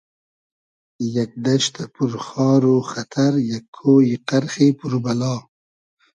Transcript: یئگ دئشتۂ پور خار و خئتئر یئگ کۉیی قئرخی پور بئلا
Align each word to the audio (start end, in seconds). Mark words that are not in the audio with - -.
یئگ 1.15 1.31
دئشتۂ 1.45 1.83
پور 1.93 2.13
خار 2.25 2.61
و 2.73 2.75
خئتئر 2.89 3.33
یئگ 3.49 3.65
کۉیی 3.75 4.15
قئرخی 4.27 4.67
پور 4.77 4.93
بئلا 5.03 5.35